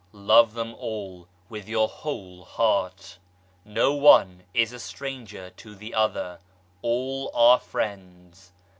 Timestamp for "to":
5.51-5.75